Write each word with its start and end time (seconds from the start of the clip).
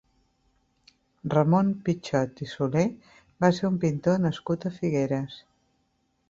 Ramon 1.33 1.67
Pichot 1.83 2.41
i 2.45 2.47
Soler 2.55 2.87
va 3.45 3.53
ser 3.59 3.69
un 3.71 3.77
pintor 3.85 4.19
nascut 4.25 4.67
a 4.67 4.73
Figueres. 4.81 5.39